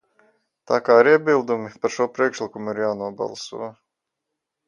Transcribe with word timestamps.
Tā 0.69 0.77
kā 0.85 0.95
ir 1.01 1.09
iebildumi, 1.11 1.69
par 1.83 1.93
šo 1.97 2.07
priekšlikumu 2.15 2.73
ir 2.75 2.83
jānobalso. 2.87 3.71